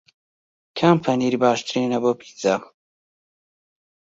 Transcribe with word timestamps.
کام 0.77 0.95
پەنیر 1.03 1.33
باشترینە 1.43 1.99
بۆ 2.03 2.11
پیتزا؟ 2.19 2.55